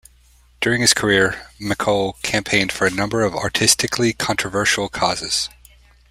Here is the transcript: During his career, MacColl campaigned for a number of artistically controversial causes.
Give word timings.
During 0.61 0.81
his 0.81 0.95
career, 0.95 1.45
MacColl 1.59 2.19
campaigned 2.23 2.71
for 2.71 2.87
a 2.87 2.89
number 2.89 3.21
of 3.21 3.35
artistically 3.35 4.13
controversial 4.13 4.89
causes. 4.89 5.47